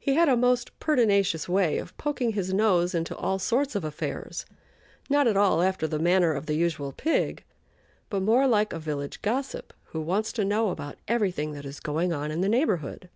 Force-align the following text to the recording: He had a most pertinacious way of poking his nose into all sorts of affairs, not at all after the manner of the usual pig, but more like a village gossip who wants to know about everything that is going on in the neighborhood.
He 0.00 0.14
had 0.14 0.28
a 0.28 0.36
most 0.36 0.76
pertinacious 0.80 1.48
way 1.48 1.78
of 1.78 1.96
poking 1.96 2.32
his 2.32 2.52
nose 2.52 2.92
into 2.92 3.14
all 3.16 3.38
sorts 3.38 3.76
of 3.76 3.84
affairs, 3.84 4.44
not 5.08 5.28
at 5.28 5.36
all 5.36 5.62
after 5.62 5.86
the 5.86 6.00
manner 6.00 6.32
of 6.32 6.46
the 6.46 6.56
usual 6.56 6.90
pig, 6.90 7.44
but 8.10 8.20
more 8.20 8.48
like 8.48 8.72
a 8.72 8.80
village 8.80 9.22
gossip 9.22 9.72
who 9.92 10.00
wants 10.00 10.32
to 10.32 10.44
know 10.44 10.70
about 10.70 10.98
everything 11.06 11.52
that 11.52 11.64
is 11.64 11.78
going 11.78 12.12
on 12.12 12.32
in 12.32 12.40
the 12.40 12.48
neighborhood. 12.48 13.08